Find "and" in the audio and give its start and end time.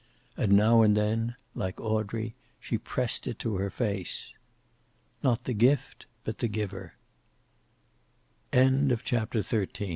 0.35-0.53, 0.81-0.97